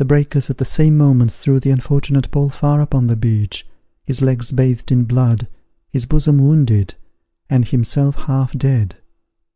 [0.00, 3.64] The breakers at the same moment threw the unfortunate Paul far upon the beach,
[4.02, 5.46] his legs bathed in blood,
[5.88, 6.96] his bosom wounded,
[7.48, 8.96] and himself half dead.